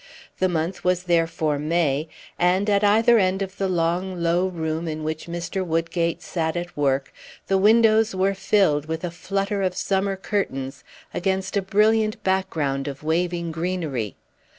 [0.39, 2.07] The month was therefore May,
[2.39, 5.63] and, at either end of the long, low room in which Mr.
[5.63, 7.13] Woodgate sat at work,
[7.45, 10.83] the windows were filled with a flutter of summer curtains
[11.13, 14.15] against a brilliant background of waving greenery.